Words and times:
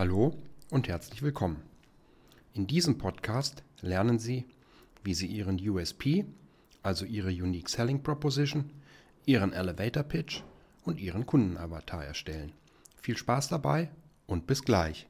Hallo 0.00 0.32
und 0.70 0.88
herzlich 0.88 1.20
willkommen. 1.20 1.62
In 2.54 2.66
diesem 2.66 2.96
Podcast 2.96 3.62
lernen 3.82 4.18
Sie, 4.18 4.46
wie 5.04 5.12
Sie 5.12 5.26
Ihren 5.26 5.60
USP, 5.60 6.24
also 6.82 7.04
Ihre 7.04 7.28
Unique 7.28 7.68
Selling 7.68 8.02
Proposition, 8.02 8.70
Ihren 9.26 9.52
Elevator 9.52 10.02
Pitch 10.02 10.42
und 10.84 11.00
Ihren 11.00 11.26
Kundenavatar 11.26 12.02
erstellen. 12.02 12.52
Viel 12.96 13.18
Spaß 13.18 13.48
dabei 13.48 13.90
und 14.26 14.46
bis 14.46 14.62
gleich. 14.62 15.06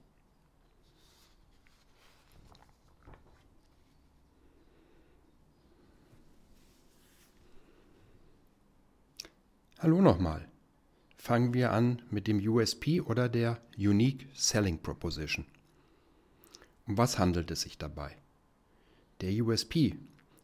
Hallo 9.79 10.02
nochmal. 10.02 10.48
Fangen 11.23 11.52
wir 11.52 11.71
an 11.73 12.00
mit 12.11 12.27
dem 12.27 12.39
USP 12.39 13.03
oder 13.03 13.29
der 13.29 13.61
Unique 13.77 14.27
Selling 14.32 14.79
Proposition. 14.79 15.45
Um 16.86 16.96
was 16.96 17.18
handelt 17.18 17.50
es 17.50 17.61
sich 17.61 17.76
dabei? 17.76 18.17
Der 19.21 19.31
USP 19.45 19.96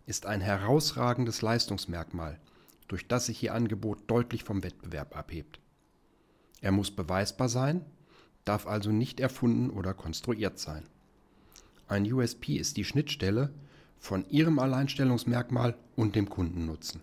ist 0.04 0.26
ein 0.26 0.42
herausragendes 0.42 1.40
Leistungsmerkmal, 1.40 2.38
durch 2.88 3.08
das 3.08 3.24
sich 3.24 3.42
Ihr 3.42 3.54
Angebot 3.54 4.00
deutlich 4.06 4.44
vom 4.44 4.62
Wettbewerb 4.62 5.16
abhebt. 5.16 5.60
Er 6.60 6.72
muss 6.72 6.90
beweisbar 6.90 7.48
sein, 7.48 7.82
darf 8.44 8.66
also 8.66 8.92
nicht 8.92 9.18
erfunden 9.18 9.70
oder 9.70 9.94
konstruiert 9.94 10.58
sein. 10.58 10.82
Ein 11.88 12.04
USP 12.12 12.56
ist 12.58 12.76
die 12.76 12.84
Schnittstelle 12.84 13.50
von 13.98 14.28
Ihrem 14.28 14.58
Alleinstellungsmerkmal 14.58 15.74
und 15.96 16.16
dem 16.16 16.28
Kundennutzen. 16.28 17.00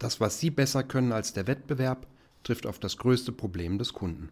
Das, 0.00 0.18
was 0.18 0.40
Sie 0.40 0.50
besser 0.50 0.82
können 0.82 1.12
als 1.12 1.32
der 1.32 1.46
Wettbewerb, 1.46 2.08
trifft 2.42 2.66
auf 2.66 2.78
das 2.78 2.96
größte 2.96 3.32
Problem 3.32 3.78
des 3.78 3.92
Kunden. 3.92 4.30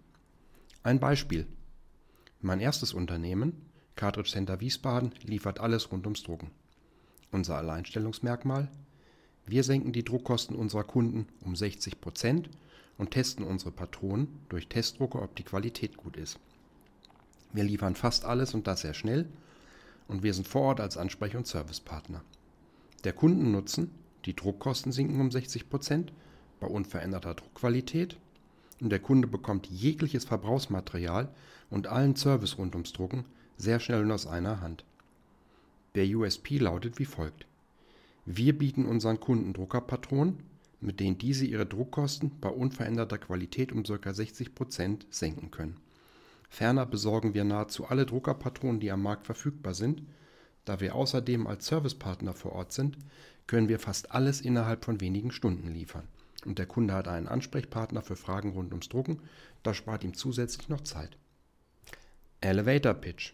Ein 0.83 1.01
Beispiel. 1.01 1.47
Mein 2.41 2.61
erstes 2.61 2.95
Unternehmen, 2.95 3.53
Cartridge 3.97 4.31
Center 4.31 4.61
Wiesbaden, 4.61 5.13
liefert 5.25 5.61
alles 5.61 5.91
rund 5.91 6.07
ums 6.07 6.23
Drucken. 6.23 6.51
Unser 7.33 7.57
Alleinstellungsmerkmal? 7.57 8.71
Wir 9.47 9.63
senken 9.65 9.93
die 9.93 10.05
Druckkosten 10.05 10.57
unserer 10.57 10.85
Kunden 10.85 11.27
um 11.45 11.57
60 11.57 12.01
Prozent 12.01 12.51
und 12.99 13.11
testen 13.11 13.45
unsere 13.45 13.71
Patronen 13.71 14.41
durch 14.49 14.69
Testdrucke, 14.69 15.21
ob 15.21 15.37
die 15.37 15.45
Qualität 15.45 15.97
gut 15.97 16.17
ist. 16.17 16.39
Wir 17.53 17.65
liefern 17.65 17.95
fast 17.95 18.25
alles 18.25 18.55
und 18.55 18.67
das 18.67 18.81
sehr 18.81 18.95
schnell 18.95 19.29
und 20.09 20.23
wir 20.23 20.35
sind 20.35 20.49
vor 20.49 20.63
Ort 20.63 20.81
als 20.81 20.97
Ansprech- 20.97 21.37
und 21.37 21.47
Servicepartner. 21.47 22.23
Der 23.05 23.13
Kundennutzen, 23.13 23.91
die 24.25 24.35
Druckkosten 24.35 24.93
sinken 24.93 25.21
um 25.21 25.31
60 25.31 25.69
Prozent 25.69 26.13
bei 26.61 26.67
unveränderter 26.67 27.35
Druckqualität 27.35 28.17
und 28.81 28.91
der 28.91 28.99
Kunde 28.99 29.29
bekommt 29.29 29.67
jegliches 29.67 30.25
Verbrauchsmaterial 30.25 31.29
und 31.71 31.87
allen 31.87 32.17
Service 32.17 32.59
rund 32.59 32.75
ums 32.75 32.93
Drucken 32.93 33.25
sehr 33.57 33.81
schnell 33.81 34.03
und 34.03 34.13
aus 34.13 34.27
einer 34.27 34.61
Hand. 34.61 34.85
Der 35.95 36.07
USP 36.07 36.59
lautet 36.59 36.99
wie 36.99 37.07
folgt. 37.07 37.47
Wir 38.27 38.57
bieten 38.57 38.85
unseren 38.85 39.19
Kunden 39.19 39.55
Druckerpatronen, 39.55 40.41
mit 40.81 41.01
denen 41.01 41.17
diese 41.17 41.47
ihre 41.47 41.65
Druckkosten 41.65 42.33
bei 42.41 42.51
unveränderter 42.51 43.17
Qualität 43.17 43.73
um 43.73 43.83
ca. 43.83 43.95
60% 43.95 45.07
senken 45.09 45.51
können. 45.51 45.79
Ferner 46.51 46.85
besorgen 46.85 47.33
wir 47.33 47.45
nahezu 47.45 47.87
alle 47.87 48.05
Druckerpatronen, 48.05 48.79
die 48.79 48.91
am 48.91 49.03
Markt 49.03 49.25
verfügbar 49.25 49.75
sind. 49.75 50.03
Da 50.67 50.81
wir 50.81 50.95
außerdem 50.95 51.47
als 51.47 51.67
Servicepartner 51.67 52.35
vor 52.35 52.53
Ort 52.53 52.73
sind, 52.73 52.99
können 53.47 53.69
wir 53.69 53.79
fast 53.79 54.13
alles 54.13 54.41
innerhalb 54.41 54.85
von 54.85 55.01
wenigen 55.01 55.31
Stunden 55.31 55.73
liefern 55.73 56.07
und 56.47 56.59
der 56.59 56.67
Kunde 56.67 56.95
hat 56.95 57.09
einen 57.09 57.29
Ansprechpartner 57.29 58.03
für 58.03 58.17
Fragen 58.17 58.51
rund 58.51 58.73
ums 58.73 58.89
Drucken. 58.89 59.21
Das 59.63 59.77
spart 59.77 60.05
ihm 60.05 60.15
zusätzlich 60.15 60.69
noch 60.69 60.83
Zeit. 60.83 61.17
Elevator 62.41 62.95
Pitch. 62.95 63.33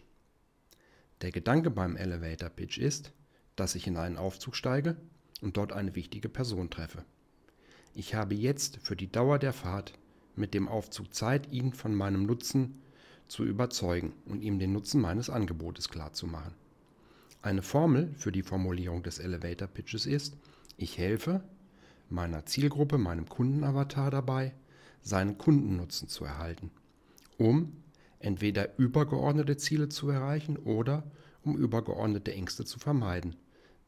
Der 1.21 1.31
Gedanke 1.31 1.69
beim 1.69 1.95
Elevator 1.95 2.49
Pitch 2.49 2.77
ist, 2.77 3.11
dass 3.55 3.75
ich 3.75 3.87
in 3.87 3.97
einen 3.97 4.17
Aufzug 4.17 4.55
steige 4.55 4.97
und 5.41 5.57
dort 5.57 5.73
eine 5.73 5.95
wichtige 5.95 6.29
Person 6.29 6.69
treffe. 6.69 7.05
Ich 7.93 8.15
habe 8.15 8.33
jetzt 8.33 8.77
für 8.81 8.95
die 8.95 9.11
Dauer 9.11 9.39
der 9.39 9.53
Fahrt 9.53 9.93
mit 10.35 10.53
dem 10.53 10.67
Aufzug 10.67 11.13
Zeit, 11.13 11.51
ihn 11.51 11.73
von 11.73 11.93
meinem 11.93 12.25
Nutzen 12.25 12.81
zu 13.27 13.45
überzeugen 13.45 14.13
und 14.25 14.41
ihm 14.41 14.59
den 14.59 14.73
Nutzen 14.73 14.99
meines 14.99 15.29
Angebotes 15.29 15.89
klarzumachen. 15.89 16.53
Eine 17.41 17.61
Formel 17.61 18.13
für 18.15 18.31
die 18.31 18.41
Formulierung 18.41 19.03
des 19.03 19.19
Elevator 19.19 19.67
Pitches 19.67 20.05
ist, 20.05 20.35
ich 20.77 20.97
helfe, 20.97 21.43
meiner 22.09 22.45
Zielgruppe, 22.45 22.97
meinem 22.97 23.27
Kundenavatar 23.27 24.11
dabei, 24.11 24.53
seinen 25.01 25.37
Kundennutzen 25.37 26.07
zu 26.07 26.25
erhalten, 26.25 26.71
um 27.37 27.83
entweder 28.19 28.77
übergeordnete 28.77 29.57
Ziele 29.57 29.89
zu 29.89 30.09
erreichen 30.09 30.57
oder 30.57 31.03
um 31.43 31.57
übergeordnete 31.57 32.33
Ängste 32.33 32.65
zu 32.65 32.79
vermeiden. 32.79 33.35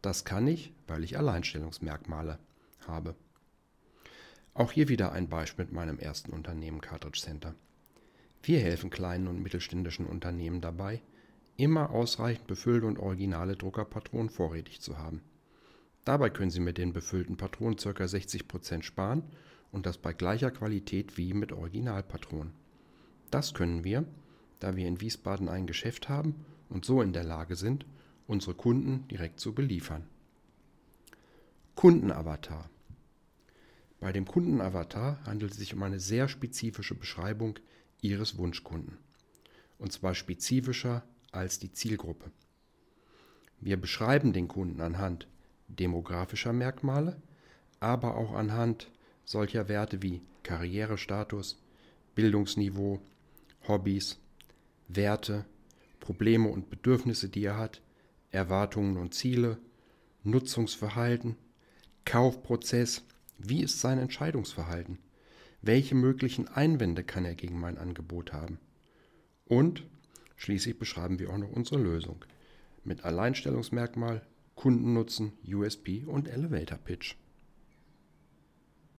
Das 0.02 0.26
kann 0.26 0.48
ich, 0.48 0.74
weil 0.88 1.04
ich 1.04 1.18
Alleinstellungsmerkmale 1.18 2.40
habe. 2.88 3.16
Auch 4.54 4.72
hier 4.72 4.88
wieder 4.88 5.12
ein 5.12 5.30
Beispiel 5.30 5.66
mit 5.66 5.74
meinem 5.74 6.00
ersten 6.00 6.32
Unternehmen 6.32 6.82
Cartridge 6.82 7.20
Center. 7.22 7.56
Wir 8.44 8.60
helfen 8.60 8.90
kleinen 8.90 9.28
und 9.28 9.42
mittelständischen 9.42 10.06
Unternehmen 10.06 10.62
dabei, 10.62 11.02
immer 11.58 11.90
ausreichend 11.90 12.48
befüllte 12.48 12.86
und 12.86 13.00
originale 13.00 13.56
Druckerpatronen 13.56 14.30
vorrätig 14.30 14.82
zu 14.82 14.98
haben. 14.98 15.22
Dabei 16.06 16.30
können 16.30 16.52
Sie 16.52 16.60
mit 16.60 16.78
den 16.78 16.94
befüllten 16.94 17.36
Patronen 17.36 17.78
ca. 17.78 17.90
60% 17.90 18.84
sparen 18.84 19.24
und 19.72 19.88
das 19.88 19.98
bei 19.98 20.14
gleicher 20.14 20.52
Qualität 20.52 21.18
wie 21.18 21.34
mit 21.34 21.52
Originalpatronen. 21.52 22.54
Das 23.32 23.56
können 23.56 23.84
wir, 23.84 24.06
da 24.60 24.76
wir 24.76 24.88
in 24.88 25.02
Wiesbaden 25.02 25.50
ein 25.50 25.66
Geschäft 25.66 26.08
haben 26.08 26.46
und 26.70 26.86
so 26.86 27.02
in 27.02 27.12
der 27.12 27.24
Lage 27.24 27.56
sind, 27.56 27.86
unsere 28.28 28.54
Kunden 28.54 29.08
direkt 29.08 29.40
zu 29.40 29.54
beliefern. 29.54 30.08
Kundenavatar. 31.74 32.70
Bei 34.00 34.12
dem 34.12 34.26
Kundenavatar 34.26 35.20
handelt 35.26 35.54
es 35.54 35.58
sich 35.58 35.74
um 35.74 35.82
eine 35.82 36.00
sehr 36.00 36.28
spezifische 36.28 36.96
Beschreibung 36.96 37.58
Ihres 38.02 38.38
Wunschkunden. 38.38 38.98
Und 39.80 39.92
zwar 39.92 40.14
spezifischer 40.14 41.04
als 41.32 41.58
die 41.60 41.72
Zielgruppe. 41.72 42.32
Wir 43.60 43.78
beschreiben 43.78 44.32
den 44.32 44.48
Kunden 44.48 44.82
anhand 44.82 45.28
demografischer 45.68 46.54
Merkmale, 46.54 47.22
aber 47.80 48.16
auch 48.18 48.34
anhand 48.34 48.92
solcher 49.24 49.68
Werte 49.68 50.02
wie 50.02 50.22
Karrierestatus, 50.44 51.62
Bildungsniveau, 52.14 53.02
Hobbys, 53.68 54.20
Werte, 54.88 55.46
Probleme 56.00 56.50
und 56.50 56.70
Bedürfnisse, 56.70 57.30
die 57.30 57.46
er 57.46 57.58
hat, 57.58 57.82
Erwartungen 58.32 58.98
und 58.98 59.14
Ziele, 59.14 59.58
Nutzungsverhalten, 60.24 61.36
Kaufprozess, 62.06 63.04
wie 63.38 63.64
ist 63.64 63.82
sein 63.82 63.98
Entscheidungsverhalten, 63.98 65.00
welche 65.62 65.96
möglichen 65.96 66.48
Einwände 66.48 67.04
kann 67.04 67.26
er 67.26 67.36
gegen 67.36 67.60
mein 67.60 67.78
Angebot 67.78 68.34
haben. 68.34 68.60
Und 69.46 69.84
schließlich 70.36 70.78
beschreiben 70.78 71.20
wir 71.20 71.32
auch 71.32 71.38
noch 71.38 71.52
unsere 71.52 71.82
Lösung 71.82 72.24
mit 72.84 73.04
Alleinstellungsmerkmal, 73.04 74.22
Kundennutzen, 74.56 75.34
USP 75.46 76.06
und 76.06 76.28
Elevator 76.28 76.78
Pitch. 76.78 77.16